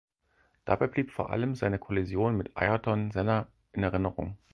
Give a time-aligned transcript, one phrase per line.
[0.65, 4.35] Dabei blieb vor allem seine Kollision mit Ayrton Senna in Erinnerung.